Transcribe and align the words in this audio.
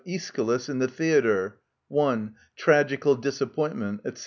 Eschylus 0.03 0.67
in 0.67 0.79
the 0.79 0.87
theatre, 0.87 1.59
i, 1.95 2.29
"tragical 2.55 3.13
disappointment," 3.17 4.01
etc. 4.03 4.19